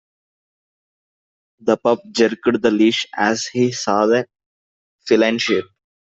[1.59, 4.25] The pup jerked the leash as he saw a
[5.05, 5.65] feline shape.